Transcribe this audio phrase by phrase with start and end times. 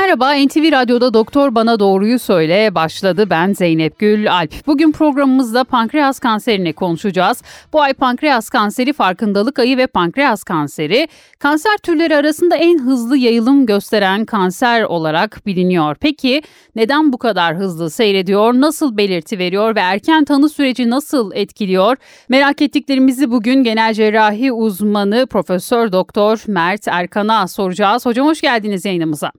[0.00, 3.30] Merhaba, NTV Radyo'da Doktor Bana Doğruyu Söyle başladı.
[3.30, 4.66] Ben Zeynep Gül Alp.
[4.66, 7.42] Bugün programımızda pankreas kanserini konuşacağız.
[7.72, 11.08] Bu ay pankreas kanseri farkındalık ayı ve pankreas kanseri
[11.38, 15.96] kanser türleri arasında en hızlı yayılım gösteren kanser olarak biliniyor.
[16.00, 16.42] Peki
[16.76, 21.96] neden bu kadar hızlı seyrediyor, nasıl belirti veriyor ve erken tanı süreci nasıl etkiliyor?
[22.28, 28.06] Merak ettiklerimizi bugün genel cerrahi uzmanı Profesör Doktor Mert Erkan'a soracağız.
[28.06, 29.32] Hocam hoş geldiniz yayınımıza.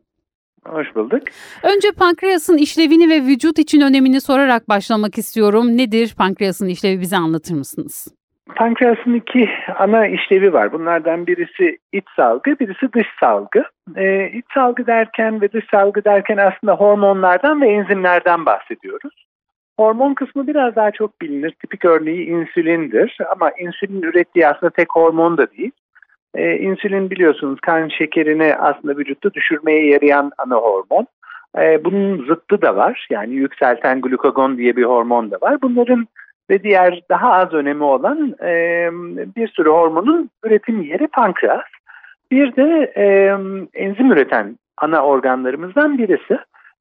[0.65, 1.21] Hoş bulduk.
[1.63, 5.77] Önce pankreasın işlevini ve vücut için önemini sorarak başlamak istiyorum.
[5.77, 8.07] Nedir pankreasın işlevi bize anlatır mısınız?
[8.55, 10.73] Pankreasın iki ana işlevi var.
[10.73, 13.63] Bunlardan birisi iç salgı, birisi dış salgı.
[13.95, 19.25] Ee, iç salgı derken ve dış salgı derken aslında hormonlardan ve enzimlerden bahsediyoruz.
[19.79, 21.51] Hormon kısmı biraz daha çok bilinir.
[21.51, 25.71] Tipik örneği insülindir ama insülin ürettiği aslında tek hormon da değil.
[26.35, 31.07] E, insülin biliyorsunuz kan şekerini aslında vücutta düşürmeye yarayan ana hormon.
[31.57, 33.07] E, bunun zıttı da var.
[33.09, 35.61] Yani yükselten glukagon diye bir hormon da var.
[35.61, 36.07] Bunların
[36.49, 38.89] ve diğer daha az önemi olan e,
[39.35, 41.65] bir sürü hormonun üretim yeri pankreas.
[42.31, 43.05] Bir de e,
[43.73, 46.37] enzim üreten ana organlarımızdan birisi.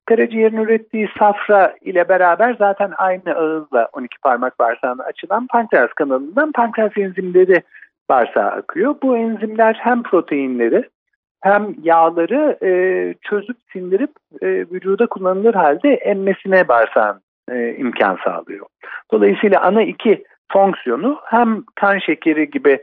[0.06, 6.92] Karaciğerin ürettiği safra ile beraber zaten aynı ağızla 12 parmak bağırsağına açılan pankreas kanalından pankreas
[6.96, 7.62] enzimleri
[8.10, 8.94] bağırsağa akıyor.
[9.02, 10.88] Bu enzimler hem proteinleri
[11.40, 12.70] hem yağları e,
[13.22, 14.10] çözüp sindirip
[14.42, 18.66] e, vücuda kullanılır halde emmesine bağırsağın e, imkan sağlıyor.
[19.12, 22.78] Dolayısıyla ana iki fonksiyonu hem kan şekeri gibi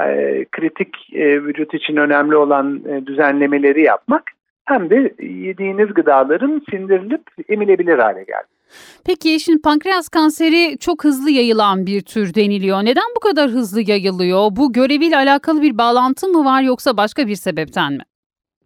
[0.00, 4.22] e, kritik e, vücut için önemli olan e, düzenlemeleri yapmak
[4.64, 8.57] hem de yediğiniz gıdaların sindirilip emilebilir hale gelmek.
[9.06, 12.78] Peki şimdi pankreas kanseri çok hızlı yayılan bir tür deniliyor.
[12.84, 14.48] Neden bu kadar hızlı yayılıyor?
[14.56, 18.02] Bu göreviyle alakalı bir bağlantı mı var yoksa başka bir sebepten mi?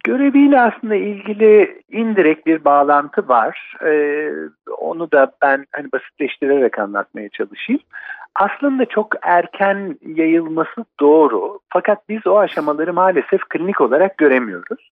[0.03, 3.75] Göreviyle aslında ilgili indirekt bir bağlantı var.
[3.85, 4.29] Ee,
[4.77, 7.81] onu da ben hani basitleştirerek anlatmaya çalışayım.
[8.35, 11.59] Aslında çok erken yayılması doğru.
[11.69, 14.91] Fakat biz o aşamaları maalesef klinik olarak göremiyoruz.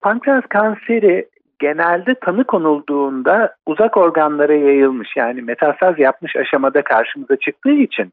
[0.00, 8.12] Pankreas kanseri genelde tanı konulduğunda uzak organlara yayılmış yani metastaz yapmış aşamada karşımıza çıktığı için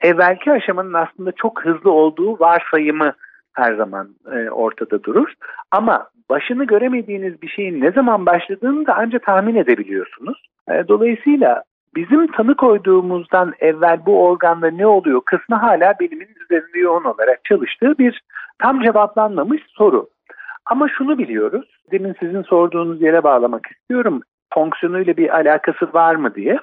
[0.00, 3.12] evvelki aşamanın aslında çok hızlı olduğu varsayımı
[3.52, 5.32] her zaman e, ortada durur.
[5.70, 10.42] Ama başını göremediğiniz bir şeyin ne zaman başladığını da ancak tahmin edebiliyorsunuz.
[10.70, 11.62] E, dolayısıyla
[11.96, 17.98] bizim tanı koyduğumuzdan evvel bu organda ne oluyor kısmı hala bilimin üzerinde yoğun olarak çalıştığı
[17.98, 18.22] bir
[18.58, 20.08] tam cevaplanmamış soru.
[20.66, 24.22] Ama şunu biliyoruz, demin sizin sorduğunuz yere bağlamak istiyorum.
[24.54, 26.58] Fonksiyonuyla bir alakası var mı diye.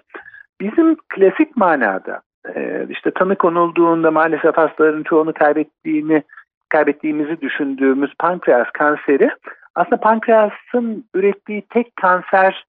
[0.61, 2.21] Bizim klasik manada
[2.55, 6.23] e, işte tanı konulduğunda maalesef hastaların çoğunu kaybettiğini
[6.69, 9.29] kaybettiğimizi düşündüğümüz pankreas kanseri
[9.75, 12.65] aslında pankreasın ürettiği tek kanser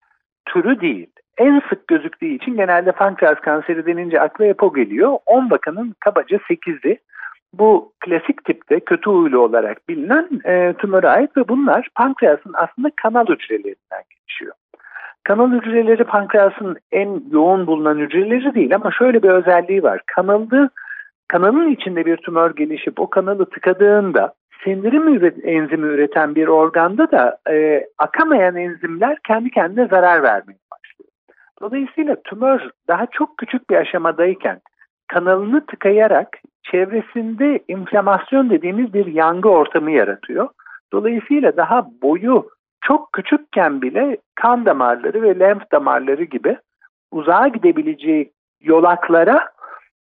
[0.46, 1.06] türü değil.
[1.38, 5.18] En sık gözüktüğü için genelde pankreas kanseri denince akla EPO geliyor.
[5.26, 6.98] 10 vakanın kabaca 8'i
[7.52, 13.26] bu klasik tipte kötü huylu olarak bilinen e, tümöre ait ve bunlar pankreasın aslında kanal
[13.26, 14.52] hücrelerinden geçiyor.
[15.24, 20.00] Kanal hücreleri pankreasın en yoğun bulunan hücreleri değil ama şöyle bir özelliği var.
[20.06, 20.70] Kanalı,
[21.28, 24.34] kanalın içinde bir tümör gelişip o kanalı tıkadığında
[24.64, 25.08] sindirim
[25.44, 31.10] enzimi üreten bir organda da e, akamayan enzimler kendi kendine zarar vermeye başlıyor.
[31.60, 34.60] Dolayısıyla tümör daha çok küçük bir aşamadayken
[35.08, 36.28] kanalını tıkayarak
[36.70, 40.48] çevresinde inflamasyon dediğimiz bir yangı ortamı yaratıyor.
[40.92, 42.48] Dolayısıyla daha boyu
[42.80, 46.56] çok küçükken bile kan damarları ve lenf damarları gibi
[47.10, 49.48] uzağa gidebileceği yolaklara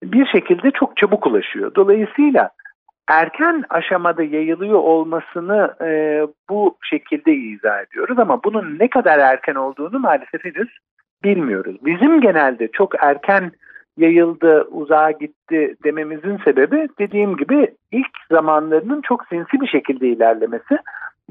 [0.04, 1.76] bir şekilde çok çabuk ulaşıyor.
[1.76, 2.50] Dolayısıyla
[3.08, 10.00] erken aşamada yayılıyor olmasını e, bu şekilde izah ediyoruz ama bunun ne kadar erken olduğunu
[10.00, 10.70] maalesef henüz
[11.24, 11.76] bilmiyoruz.
[11.86, 13.52] Bizim genelde çok erken
[13.98, 20.78] yayıldı, uzağa gitti dememizin sebebi dediğim gibi ilk zamanlarının çok sinsi bir şekilde ilerlemesi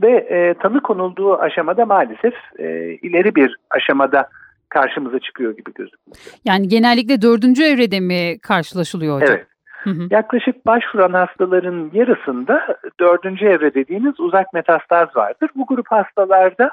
[0.02, 4.28] ve e, tanı konulduğu aşamada maalesef e, ileri bir aşamada
[4.68, 6.16] karşımıza çıkıyor gibi gözüküyor.
[6.44, 9.36] Yani genellikle dördüncü evrede mi karşılaşılıyor hocam?
[9.36, 9.46] Evet.
[9.86, 10.08] Hı hı.
[10.10, 15.50] Yaklaşık başvuran hastaların yarısında dördüncü evre dediğimiz uzak metastaz vardır.
[15.54, 16.70] Bu grup hastalarda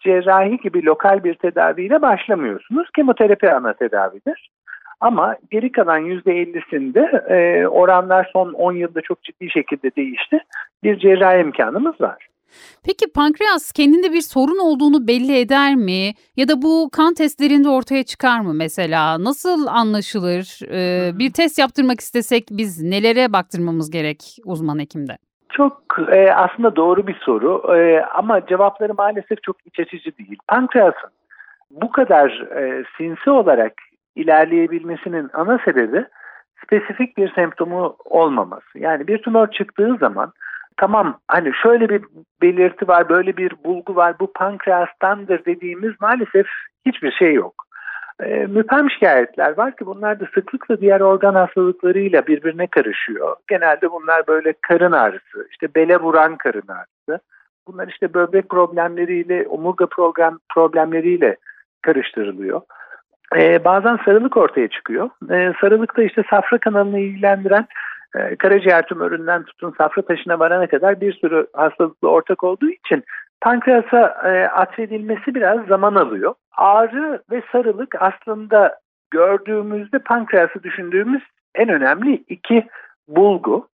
[0.00, 2.88] cerrahi gibi lokal bir tedaviyle başlamıyorsunuz.
[2.96, 4.50] Kemoterapi ana tedavidir.
[5.04, 10.38] Ama geri kalan %50'sinde e, oranlar son 10 yılda çok ciddi şekilde değişti.
[10.82, 12.28] Bir cerrahi imkanımız var.
[12.84, 16.12] Peki pankreas kendinde bir sorun olduğunu belli eder mi?
[16.36, 19.24] Ya da bu kan testlerinde ortaya çıkar mı mesela?
[19.24, 20.58] Nasıl anlaşılır?
[20.72, 25.16] Ee, bir test yaptırmak istesek biz nelere baktırmamız gerek uzman hekimde?
[25.48, 30.38] Çok e, aslında doğru bir soru e, ama cevapları maalesef çok iç açıcı değil.
[30.48, 31.10] Pankreasın
[31.70, 33.72] bu kadar e, sinsi olarak
[34.16, 36.06] ilerleyebilmesinin ana sebebi
[36.64, 38.78] spesifik bir semptomu olmaması.
[38.78, 40.32] Yani bir tümör çıktığı zaman
[40.76, 42.04] tamam hani şöyle bir
[42.42, 46.46] belirti var, böyle bir bulgu var, bu pankreastandır dediğimiz maalesef
[46.86, 47.54] hiçbir şey yok.
[48.20, 53.36] E, müphem şikayetler var ki bunlar da sıklıkla diğer organ hastalıklarıyla birbirine karışıyor.
[53.48, 57.24] Genelde bunlar böyle karın ağrısı, işte bele vuran karın ağrısı.
[57.68, 61.36] Bunlar işte böbrek problemleriyle, omurga program problemleriyle
[61.82, 62.60] karıştırılıyor.
[63.36, 65.10] Ee, bazen sarılık ortaya çıkıyor.
[65.30, 67.66] Ee, sarılıkta işte safra kanalını ilgilendiren
[68.16, 73.04] e, karaciğer tümöründen tutun safra taşına varana kadar bir sürü hastalıkla ortak olduğu için
[73.40, 76.34] pankreasa e, atfedilmesi biraz zaman alıyor.
[76.56, 78.78] Ağrı ve sarılık aslında
[79.10, 81.22] gördüğümüzde pankreası düşündüğümüz
[81.54, 82.66] en önemli iki
[83.08, 83.68] bulgu.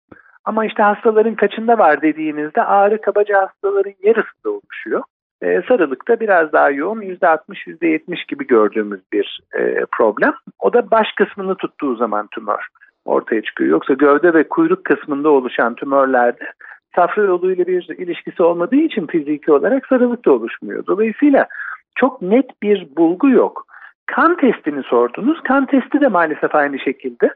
[0.44, 5.02] Ama işte hastaların kaçında var dediğinizde ağrı kabaca hastaların yarısında oluşuyor.
[5.42, 10.32] Ee, sarılıkta biraz daha yoğun %60 %70 gibi gördüğümüz bir e, problem.
[10.58, 12.66] O da baş kısmını tuttuğu zaman tümör
[13.04, 13.70] ortaya çıkıyor.
[13.70, 16.52] Yoksa gövde ve kuyruk kısmında oluşan tümörlerde
[16.94, 20.86] safra yoluyla bir ilişkisi olmadığı için fiziki olarak sarılık da oluşmuyor.
[20.86, 21.46] Dolayısıyla
[21.94, 23.66] çok net bir bulgu yok.
[24.06, 25.40] Kan testini sordunuz.
[25.42, 27.34] Kan testi de maalesef aynı şekilde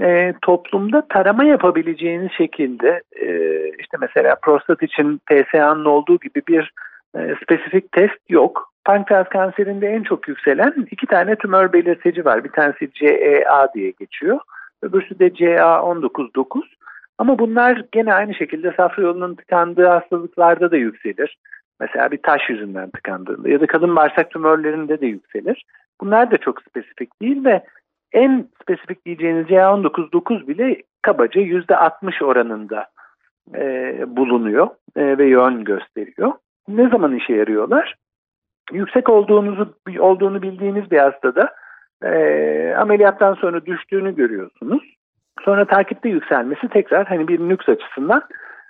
[0.00, 3.28] e, toplumda tarama yapabileceğiniz şekilde e,
[3.78, 6.72] işte mesela prostat için PSA'nın olduğu gibi bir
[7.16, 8.72] e, spesifik test yok.
[8.84, 12.44] Pankreas kanserinde en çok yükselen iki tane tümör belirteci var.
[12.44, 14.38] Bir tanesi CEA diye geçiyor.
[14.82, 16.62] Öbürsü de CA199.
[17.18, 21.38] Ama bunlar gene aynı şekilde safra yolunun tıkandığı hastalıklarda da yükselir.
[21.80, 25.64] Mesela bir taş yüzünden tıkandığında ya da kadın bağırsak tümörlerinde de yükselir.
[26.00, 27.62] Bunlar da çok spesifik değil ve
[28.12, 32.86] en spesifik diyeceğiniz CA199 bile kabaca %60 oranında
[33.54, 36.32] e, bulunuyor e, ve yön gösteriyor.
[36.68, 37.94] Ne zaman işe yarıyorlar?
[38.72, 41.54] Yüksek olduğunuzu olduğunu bildiğiniz bir hastada
[42.04, 44.82] e, ameliyattan sonra düştüğünü görüyorsunuz.
[45.44, 48.22] Sonra takipte yükselmesi tekrar hani bir nüks açısından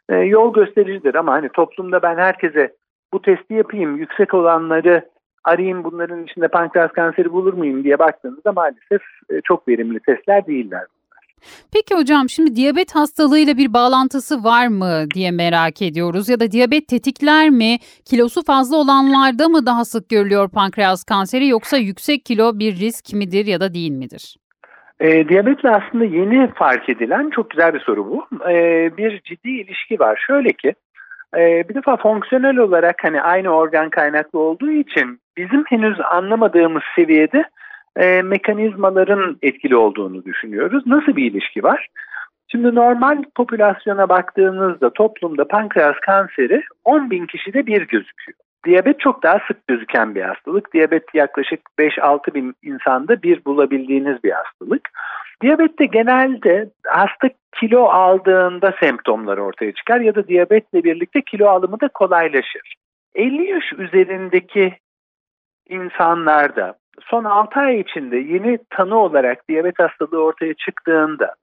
[0.08, 2.74] e, yol göstericidir ama hani toplumda ben herkese
[3.12, 5.08] bu testi yapayım, yüksek olanları
[5.44, 10.86] arayayım bunların içinde pankreas kanseri bulur muyum diye baktığınızda maalesef e, çok verimli testler değiller.
[11.74, 16.88] Peki hocam şimdi diyabet hastalığıyla bir bağlantısı var mı diye merak ediyoruz ya da diyabet
[16.88, 17.78] tetikler mi?
[18.04, 23.46] Kilosu fazla olanlarda mı daha sık görülüyor pankreas kanseri yoksa yüksek kilo bir risk midir
[23.46, 24.36] ya da değil midir?
[25.00, 28.26] E, diyabetle aslında yeni fark edilen çok güzel bir soru bu.
[28.50, 28.54] E,
[28.96, 30.24] bir ciddi ilişki var.
[30.26, 30.74] Şöyle ki
[31.36, 37.44] e, bir defa fonksiyonel olarak hani aynı organ kaynaklı olduğu için bizim henüz anlamadığımız seviyede
[37.96, 40.86] e, mekanizmaların etkili olduğunu düşünüyoruz.
[40.86, 41.88] Nasıl bir ilişki var?
[42.48, 48.38] Şimdi normal popülasyona baktığınızda toplumda pankreas kanseri 10 bin kişide bir gözüküyor.
[48.66, 50.72] Diyabet çok daha sık gözüken bir hastalık.
[50.72, 54.88] Diyabet yaklaşık 5-6 bin insanda bir bulabildiğiniz bir hastalık.
[55.42, 57.30] Diyabette genelde hasta
[57.60, 62.74] kilo aldığında semptomlar ortaya çıkar ya da diyabetle birlikte kilo alımı da kolaylaşır.
[63.14, 64.76] 50 yaş üzerindeki
[65.68, 71.34] insanlarda son 6 ay içinde yeni tanı olarak diyabet hastalığı ortaya çıktığında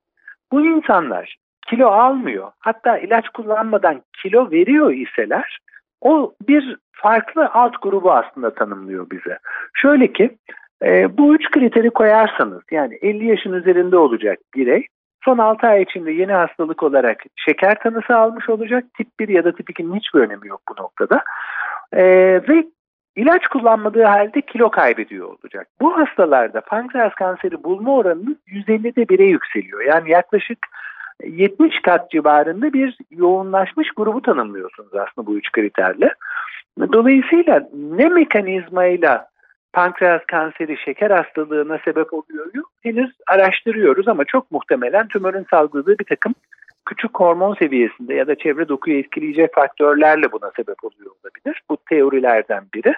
[0.52, 1.38] bu insanlar
[1.68, 5.60] kilo almıyor hatta ilaç kullanmadan kilo veriyor iseler
[6.02, 9.40] o bir farklı alt grubu aslında tanımlıyor bize.
[9.74, 10.38] Şöyle ki
[10.84, 14.86] e, bu üç kriteri koyarsanız yani 50 yaşın üzerinde olacak birey
[15.26, 18.84] son 6 ay içinde yeni hastalık olarak şeker tanısı almış olacak.
[18.98, 21.24] Tip 1 ya da tip 2'nin hiçbir önemi yok bu noktada.
[21.94, 22.04] E,
[22.50, 22.66] ve
[23.16, 25.68] ilaç kullanmadığı halde kilo kaybediyor olacak.
[25.82, 29.82] Bu hastalarda pankreas kanseri bulma oranı 150'de 1'e yükseliyor.
[29.82, 30.58] Yani yaklaşık
[31.24, 36.14] 70 kat civarında bir yoğunlaşmış grubu tanımlıyorsunuz aslında bu üç kriterle.
[36.94, 39.30] Dolayısıyla ne mekanizmayla
[39.74, 42.46] pankreas kanseri şeker hastalığına sebep oluyor
[42.82, 46.36] henüz araştırıyoruz ama çok muhtemelen tümörün salgıladığı bir takım
[46.90, 51.62] küçük hormon seviyesinde ya da çevre dokuyu etkileyecek faktörlerle buna sebep oluyor olabilir.
[51.70, 52.94] Bu teorilerden biri.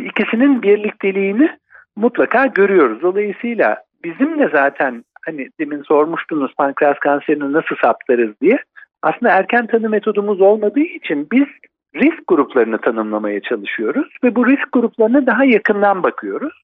[0.00, 1.58] İkisinin birlikteliğini
[1.96, 3.02] mutlaka görüyoruz.
[3.02, 8.58] Dolayısıyla bizim de zaten hani demin sormuştunuz pankreas kanserini nasıl saptarız diye.
[9.02, 11.46] Aslında erken tanı metodumuz olmadığı için biz
[11.94, 16.62] risk gruplarını tanımlamaya çalışıyoruz ve bu risk gruplarına daha yakından bakıyoruz.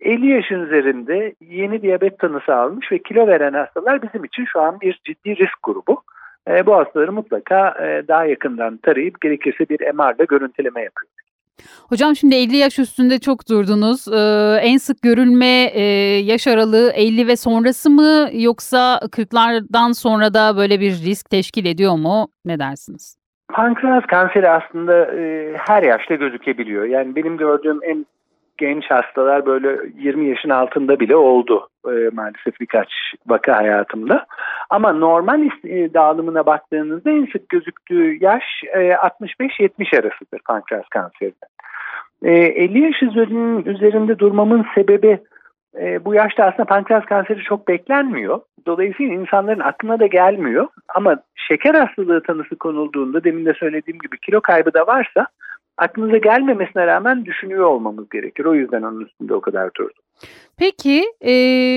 [0.00, 4.80] 50 yaşın üzerinde yeni diyabet tanısı almış ve kilo veren hastalar bizim için şu an
[4.80, 6.02] bir ciddi risk grubu.
[6.50, 11.18] e, bu hastaları mutlaka e, daha yakından tarayıp gerekirse bir MR'da görüntüleme yapıyoruz.
[11.88, 14.08] Hocam şimdi 50 yaş üstünde çok durdunuz.
[14.08, 15.82] Ee, en sık görülme e,
[16.24, 21.96] yaş aralığı 50 ve sonrası mı yoksa 40'lardan sonra da böyle bir risk teşkil ediyor
[21.98, 22.28] mu?
[22.44, 23.18] Ne dersiniz?
[23.52, 26.84] Pankreas kanseri aslında e, her yaşta gözükebiliyor.
[26.84, 28.06] Yani benim gördüğüm en
[28.58, 32.88] genç hastalar böyle 20 yaşın altında bile oldu e, maalesef birkaç
[33.26, 34.26] vaka hayatımda.
[34.70, 41.46] Ama normal e, dağılımına baktığınızda en sık gözüktüğü yaş e, 65-70 arasıdır pankreas kanserinde.
[42.22, 43.02] E, 50 yaş
[43.66, 45.18] üzerinde durmamın sebebi
[45.80, 48.40] e, bu yaşta aslında pankreas kanseri çok beklenmiyor.
[48.66, 50.68] Dolayısıyla insanların aklına da gelmiyor.
[50.94, 55.26] Ama şeker hastalığı tanısı konulduğunda demin de söylediğim gibi kilo kaybı da varsa
[55.78, 58.44] aklınıza gelmemesine rağmen düşünüyor olmamız gerekir.
[58.44, 60.02] O yüzden onun üstünde o kadar durdum.
[60.58, 61.32] Peki e,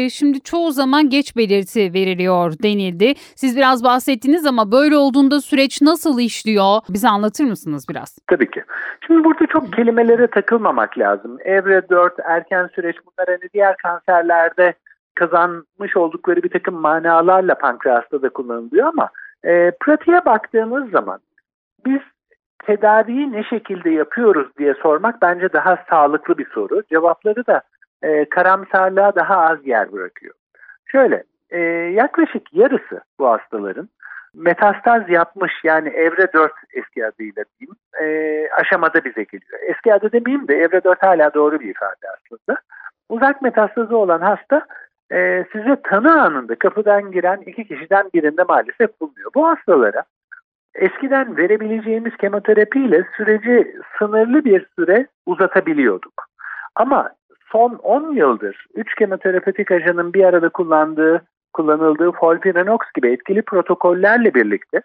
[0.10, 3.13] şimdi çoğu zaman geç belirti veriliyor denildi.
[3.36, 6.81] Siz biraz bahsettiniz ama böyle olduğunda süreç nasıl işliyor?
[6.89, 8.17] Bize anlatır mısınız biraz?
[8.27, 8.63] Tabii ki.
[9.08, 11.38] Şimdi burada çok kelimelere takılmamak lazım.
[11.46, 14.74] Evre 4, erken süreç bunlar hani diğer kanserlerde
[15.15, 19.10] kazanmış oldukları bir takım manalarla pankreasta da kullanılıyor ama
[19.43, 21.20] e, pratiğe baktığımız zaman
[21.86, 22.01] biz
[22.65, 26.84] tedaviyi ne şekilde yapıyoruz diye sormak bence daha sağlıklı bir soru.
[26.89, 27.62] Cevapları da
[28.03, 30.34] e, karamsarlığa daha az yer bırakıyor.
[30.86, 31.60] Şöyle e,
[31.94, 33.89] yaklaşık yarısı bu hastaların
[34.34, 39.60] metastaz yapmış yani evre 4 eski adıyla diyeyim e, aşamada bize geliyor.
[39.68, 42.62] Eski adı demeyeyim de evre 4 hala doğru bir ifade aslında.
[43.10, 44.65] Uzak metastazı olan hasta
[45.12, 49.32] e, size tanı anında kapıdan giren iki kişiden birinde maalesef bulunuyor.
[49.36, 50.03] Bu hastalara
[50.75, 56.25] eskiden verebileceğimiz kemoterapiyle süreci sınırlı bir süre uzatabiliyorduk.
[56.75, 57.10] Ama
[57.51, 61.22] son 10 yıldır 3 kemoterapetik ajanın bir arada kullandığı,
[61.54, 64.82] kullanıldığı Folpirinox gibi etkili protokollerle birlikte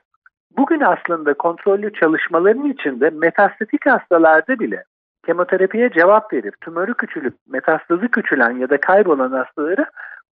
[0.56, 4.84] bugün aslında kontrollü çalışmaların içinde metastatik hastalarda bile
[5.26, 9.86] kemoterapiye cevap verip tümörü küçülüp metastazı küçülen ya da kaybolan hastaları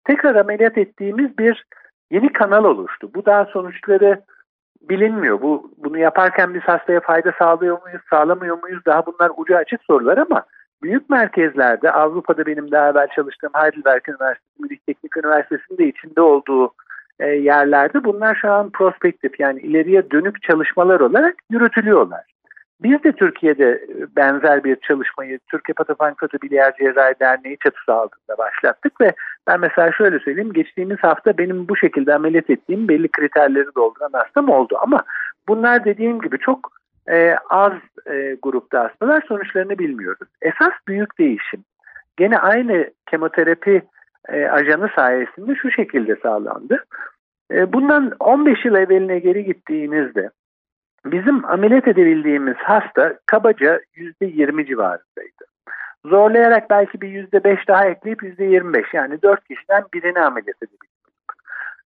[0.05, 1.65] tekrar ameliyat ettiğimiz bir
[2.11, 3.11] yeni kanal oluştu.
[3.15, 4.23] Bu daha sonuçları
[4.89, 5.43] bilinmiyor.
[5.43, 8.81] Bu bunu yaparken biz hastaya fayda sağlıyor muyuz, sağlamıyor muyuz?
[8.87, 10.45] Daha bunlar ucu açık sorular ama
[10.83, 16.73] büyük merkezlerde Avrupa'da benim daha evvel çalıştığım Heidelberg Üniversitesi, Münih Teknik Üniversitesi'nde içinde olduğu
[17.21, 22.34] e, yerlerde bunlar şu an prospektif yani ileriye dönük çalışmalar olarak yürütülüyorlar.
[22.85, 23.87] Biz de Türkiye'de
[24.17, 29.13] benzer bir çalışmayı Türk Hepatopankreatobiliyer Cerrahi Derneği çatısı altında başlattık ve
[29.47, 34.49] ben mesela şöyle söyleyeyim geçtiğimiz hafta benim bu şekilde ameliyat ettiğim belli kriterleri dolduran hastam
[34.49, 35.05] oldu ama
[35.49, 36.73] bunlar dediğim gibi çok
[37.09, 37.73] e, az
[38.11, 40.29] e, grupta hastalar sonuçlarını bilmiyoruz.
[40.43, 41.65] Esas büyük değişim
[42.17, 43.83] gene aynı kemoterapi
[44.29, 46.85] e, ajanı sayesinde şu şekilde sağlandı.
[47.51, 50.31] E, bundan 15 yıl evveline geri gittiğinizde
[51.05, 55.45] bizim ameliyat edebildiğimiz hasta kabaca %20 civarındaydı.
[56.05, 60.91] Zorlayarak belki bir %5 daha ekleyip %25 yani 4 kişiden birini ameliyat edebildik.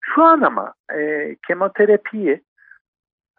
[0.02, 2.42] Şu an ama e, kemoterapiyi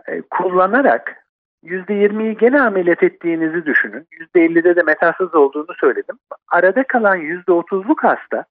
[0.09, 1.25] e, kullanarak
[1.65, 4.07] %20'yi gene ameliyat ettiğinizi düşünün.
[4.35, 6.19] %50'de de metasaz olduğunu söyledim.
[6.49, 8.45] Arada kalan %30'luk hasta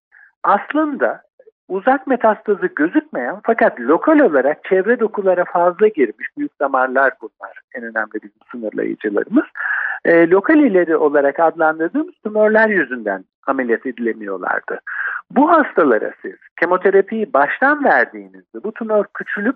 [0.44, 1.22] aslında
[1.68, 8.14] uzak metastazı gözükmeyen fakat lokal olarak çevre dokulara fazla girmiş büyük damarlar bunlar en önemli
[8.14, 9.46] bizim sınırlayıcılarımız.
[10.06, 14.80] E, lokal ileri olarak adlandırdığımız tümörler yüzünden ameliyat edilemiyorlardı.
[15.32, 19.56] Bu hastalara siz kemoterapiyi baştan verdiğinizde bu tümör küçülüp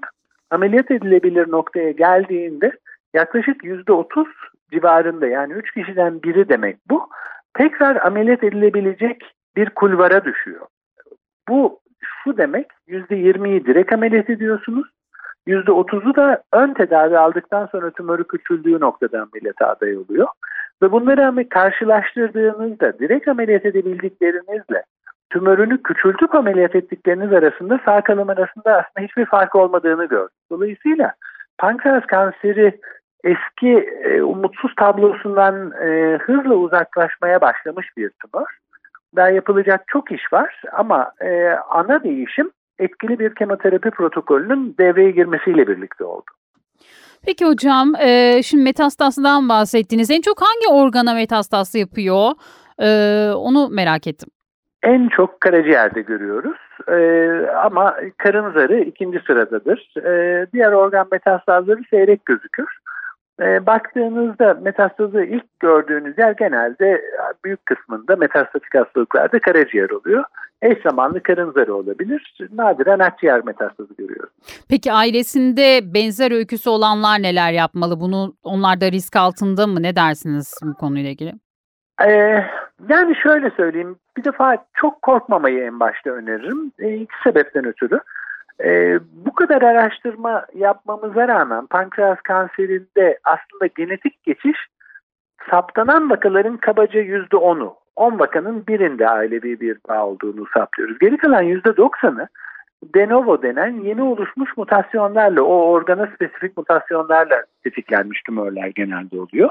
[0.49, 2.71] ameliyat edilebilir noktaya geldiğinde
[3.13, 4.25] yaklaşık %30
[4.71, 7.09] civarında yani 3 kişiden biri demek bu
[7.53, 10.67] tekrar ameliyat edilebilecek bir kulvara düşüyor.
[11.49, 11.79] Bu
[12.23, 14.87] şu demek %20'yi direkt ameliyat ediyorsunuz.
[15.47, 20.27] %30'u da ön tedavi aldıktan sonra tümörü küçüldüğü noktada ameliyata aday oluyor.
[20.81, 24.83] Ve bunları karşılaştırdığınızda direkt ameliyat edebildiklerinizle
[25.29, 30.37] tümörünü küçültüp ameliyat ettikleriniz arasında sağ kalım arasında aslında hiçbir fark olmadığını gördük.
[30.51, 31.13] Dolayısıyla
[31.57, 32.79] pankreas kanseri
[33.23, 38.45] eski e, umutsuz tablosundan e, hızla uzaklaşmaya başlamış bir tümör.
[39.15, 45.67] Daha yapılacak çok iş var ama e, ana değişim etkili bir kemoterapi protokolünün devreye girmesiyle
[45.67, 46.31] birlikte oldu.
[47.25, 50.11] Peki hocam, e, şimdi metastasdan bahsettiniz.
[50.11, 52.31] En çok hangi organa metastas yapıyor?
[52.79, 52.89] E,
[53.35, 54.29] onu merak ettim.
[54.83, 56.97] En çok karaciğerde görüyoruz e,
[57.55, 59.93] ama karın zarı ikinci sıradadır.
[60.05, 62.77] E, diğer organ metastazları seyrek gözükür.
[63.41, 67.01] E, baktığınızda metastazı ilk gördüğünüz yer genelde
[67.43, 70.23] büyük kısmında metastatik hastalıklarda karaciğer oluyor.
[70.61, 72.37] Eş zamanlı karın zarı olabilir.
[72.53, 74.29] Nadiren akciğer metastazı görüyoruz.
[74.69, 77.99] Peki ailesinde benzer öyküsü olanlar neler yapmalı?
[77.99, 79.83] Bunu onlar da risk altında mı?
[79.83, 81.33] Ne dersiniz bu konuyla ilgili?
[82.05, 82.43] Ee,
[82.89, 83.95] yani şöyle söyleyeyim.
[84.17, 86.71] Bir defa çok korkmamayı en başta öneririm.
[86.79, 87.99] E, iki sebepten ötürü.
[88.63, 94.57] E, bu kadar araştırma yapmamıza rağmen pankreas kanserinde aslında genetik geçiş
[95.49, 97.75] saptanan vakaların kabaca yüzde onu.
[97.95, 100.99] 10 vakanın birinde ailevi bir bağ olduğunu saplıyoruz.
[100.99, 102.27] Geri kalan yüzde doksanı
[102.83, 109.49] de novo denen yeni oluşmuş mutasyonlarla, o organa spesifik mutasyonlarla tetiklenmiş tümörler genelde oluyor.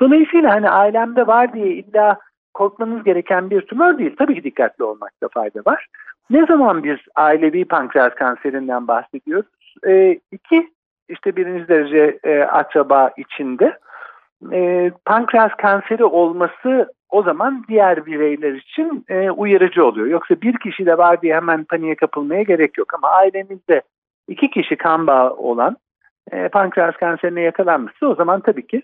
[0.00, 2.18] Dolayısıyla hani ailemde var diye illa
[2.54, 4.16] korkmanız gereken bir tümör değil.
[4.18, 5.86] Tabii ki dikkatli olmakta fayda var.
[6.30, 9.46] Ne zaman biz ailevi pankreas kanserinden bahsediyoruz?
[9.86, 10.70] E, iki,
[11.08, 13.78] işte birinci derece e, akraba içinde
[14.52, 20.06] e, pankreas kanseri olması o zaman diğer bireyler için e, uyarıcı oluyor.
[20.06, 22.94] Yoksa bir kişi de var diye hemen paniğe kapılmaya gerek yok.
[22.94, 23.82] Ama ailenizde
[24.28, 25.76] iki kişi kan bağı olan
[26.32, 28.82] e, pankreas kanserine yakalanmışsa o zaman tabii ki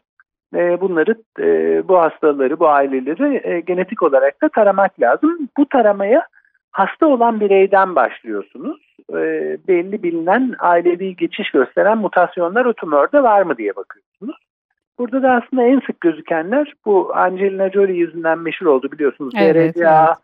[0.54, 1.44] e, bunları, e,
[1.88, 5.48] bu hastaları, bu aileleri e, genetik olarak da taramak lazım.
[5.56, 6.26] Bu taramaya
[6.74, 8.96] hasta olan bireyden başlıyorsunuz.
[9.10, 9.16] E,
[9.68, 14.36] belli bilinen ailevi geçiş gösteren mutasyonlar o tümörde var mı diye bakıyorsunuz.
[14.98, 19.34] Burada da aslında en sık gözükenler bu Angelina Jolie yüzünden meşhur oldu biliyorsunuz.
[19.38, 20.16] Evet, BRCA evet.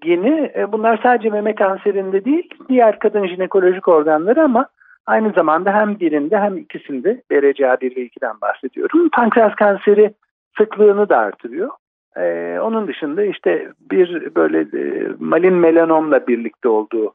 [0.00, 0.52] geni.
[0.56, 4.66] E, bunlar sadece meme kanserinde değil, diğer kadın jinekolojik organları ama
[5.06, 9.08] aynı zamanda hem birinde hem ikisinde BRCA 1 ve 2'den bahsediyorum.
[9.12, 10.14] Pankreas kanseri
[10.58, 11.70] sıklığını da artırıyor.
[12.16, 17.14] E, onun dışında işte bir böyle e, malin melanomla birlikte olduğu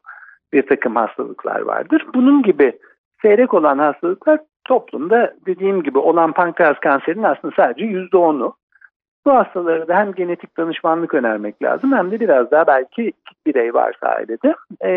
[0.52, 2.06] bir takım hastalıklar vardır.
[2.14, 2.72] Bunun gibi
[3.22, 8.54] seyrek olan hastalıklar toplumda dediğim gibi olan pankreas kanserinin aslında sadece yüzde onu.
[9.26, 13.12] Bu hastaları da hem genetik danışmanlık önermek lazım hem de biraz daha belki
[13.46, 14.90] birey varsa ailede e,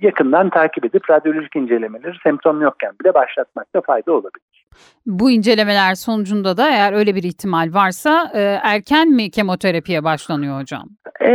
[0.00, 4.66] yakından takip edip radyolojik incelemeleri semptom yokken bile başlatmakta fayda olabilir.
[5.06, 10.88] Bu incelemeler sonucunda da eğer öyle bir ihtimal varsa e, erken mi kemoterapiye başlanıyor hocam?
[11.20, 11.32] E,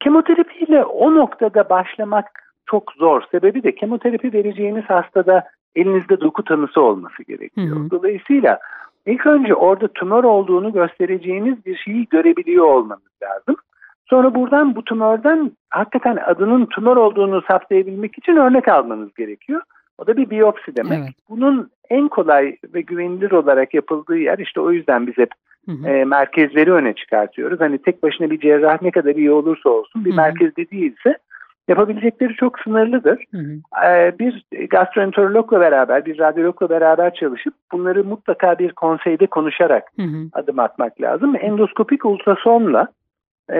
[0.00, 2.26] kemoterapiyle o noktada başlamak
[2.66, 3.22] çok zor.
[3.30, 7.76] Sebebi de kemoterapi vereceğiniz hastada elinizde doku tanısı olması gerekiyor.
[7.76, 7.90] Hı hı.
[7.90, 8.58] Dolayısıyla
[9.06, 13.56] ilk önce orada tümör olduğunu göstereceğiniz bir şeyi görebiliyor olmanız lazım.
[14.10, 19.60] Sonra buradan bu tümörden hakikaten adının tümör olduğunu saptayabilmek için örnek almanız gerekiyor.
[19.98, 20.98] O da bir biyopsi demek.
[20.98, 21.14] Evet.
[21.28, 25.30] Bunun en kolay ve güvenilir olarak yapıldığı yer işte o yüzden biz hep
[25.66, 25.88] Hı hı.
[25.88, 27.60] e, merkezleri öne çıkartıyoruz.
[27.60, 30.16] Hani tek başına bir cerrah ne kadar iyi olursa olsun bir Hı hı.
[30.16, 31.18] merkezde değilse
[31.68, 33.24] yapabilecekleri çok sınırlıdır.
[33.30, 33.86] Hı hı.
[33.86, 40.28] Ee, bir gastroenterologla beraber, bir radyologla beraber çalışıp bunları mutlaka bir konseyde konuşarak Hı hı.
[40.32, 41.36] adım atmak lazım.
[41.40, 42.88] Endoskopik ultrasonla
[43.48, 43.58] e,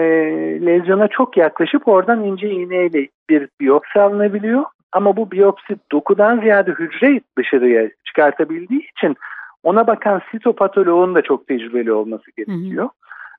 [0.65, 4.63] lezyona çok yaklaşıp oradan ince iğneyle bir biyopsi alınabiliyor.
[4.91, 9.15] Ama bu biyopsi dokudan ziyade hücre dışarıya çıkartabildiği için
[9.63, 12.89] ona bakan sitopatoloğun da çok tecrübeli olması gerekiyor.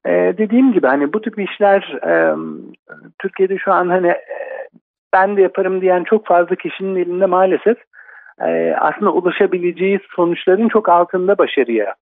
[0.06, 2.34] Ee, dediğim gibi hani bu tip işler e,
[3.18, 4.49] Türkiye'de şu an hani e,
[5.12, 7.76] ben de yaparım diyen çok fazla kişinin elinde maalesef
[8.40, 11.94] e, aslında ulaşabileceği sonuçların çok altında başarıya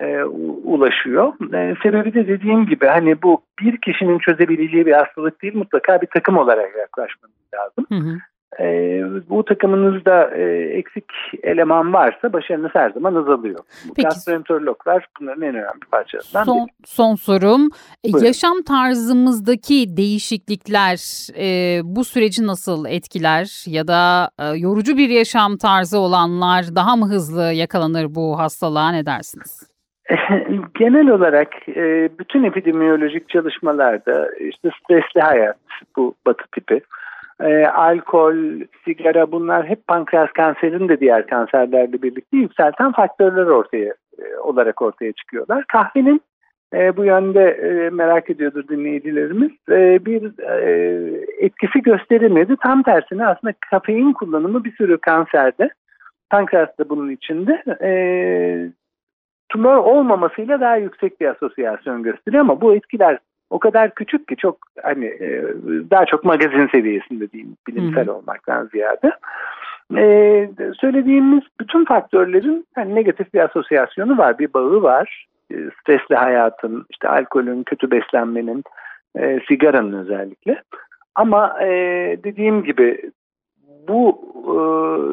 [0.00, 0.22] e,
[0.64, 1.32] ulaşıyor.
[1.54, 6.06] E, sebebi de dediğim gibi hani bu bir kişinin çözebileceği bir hastalık değil mutlaka bir
[6.06, 7.86] takım olarak yaklaşmanız lazım.
[7.88, 8.18] Hı hı.
[8.60, 8.64] E,
[9.28, 10.42] bu takımınızda e,
[10.78, 11.04] eksik
[11.42, 13.58] eleman varsa başarınız her zaman azalıyor.
[13.96, 14.02] Peki.
[14.02, 16.54] Gastroenterologlar bunların en önemli parçalarından biri.
[16.54, 17.70] Son, son sorum.
[18.04, 18.26] E, Buyurun.
[18.26, 20.98] Yaşam tarzımızdaki değişiklikler
[21.38, 27.06] e, bu süreci nasıl etkiler ya da e, yorucu bir yaşam tarzı olanlar daha mı
[27.06, 29.70] hızlı yakalanır bu hastalığa ne dersiniz?
[30.78, 35.56] Genel olarak e, bütün epidemiyolojik çalışmalarda işte stresli hayat
[35.96, 36.80] bu batı tipi,
[37.40, 38.34] e, alkol,
[38.84, 45.12] sigara bunlar hep pankreas kanserinin de diğer kanserlerle birlikte yükselten faktörler ortaya e, olarak ortaya
[45.12, 45.64] çıkıyorlar.
[45.68, 46.20] Kahvenin
[46.74, 52.56] e, bu yönde e, merak ediyordur dinleyicilerimiz e, bir e, etkisi gösterilmedi.
[52.62, 55.70] Tam tersine aslında kafein kullanımı bir sürü kanserde
[56.30, 57.90] pankreas da bunun içinde e,
[59.48, 63.18] tümör olmamasıyla daha yüksek bir asosyasyon gösteriyor ama bu etkiler
[63.50, 65.44] o kadar küçük ki çok hani e,
[65.90, 68.12] daha çok magazin seviyesinde diyeyim bilimsel Hı.
[68.12, 69.12] olmaktan ziyade.
[69.96, 75.26] E, söylediğimiz bütün faktörlerin hani negatif bir asosyasyonu var, bir bağı var.
[75.52, 78.64] E, stresli hayatın, işte alkolün, kötü beslenmenin,
[79.18, 80.62] e, sigaranın özellikle.
[81.14, 81.68] Ama e,
[82.24, 83.10] dediğim gibi
[83.88, 84.56] bu e,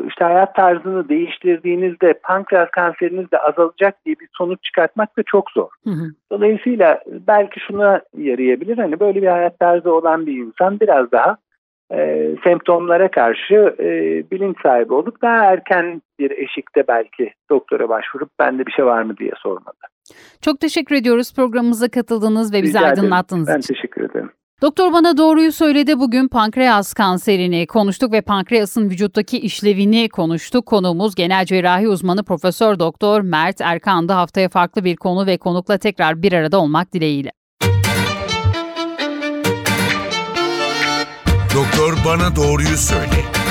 [0.08, 5.70] işte hayat tarzını değiştirdiğinizde pankreas kanseriniz de azalacak diye bir sonuç çıkartmak da çok zor.
[5.84, 6.06] Hı hı.
[6.32, 8.78] Dolayısıyla belki şuna yarayabilir.
[8.78, 11.38] Hani böyle bir hayat tarzı olan bir insan biraz daha
[11.94, 13.90] e, semptomlara karşı e,
[14.32, 19.18] bilinç sahibi olup daha erken bir eşikte belki doktora başvurup bende bir şey var mı
[19.18, 19.76] diye sormalı.
[20.42, 23.60] Çok teşekkür ediyoruz programımıza katıldığınız ve bizi Rica aydınlattığınız ederim.
[23.60, 23.74] için.
[23.74, 24.32] Ben teşekkür ederim.
[24.62, 26.00] Doktor bana doğruyu söyledi.
[26.00, 30.66] Bugün pankreas kanserini konuştuk ve pankreasın vücuttaki işlevini konuştuk.
[30.66, 34.14] Konuğumuz genel cerrahi uzmanı Profesör Doktor Mert Erkan'dı.
[34.14, 37.32] Haftaya farklı bir konu ve konukla tekrar bir arada olmak dileğiyle.
[41.56, 43.47] Doktor bana doğruyu söyle.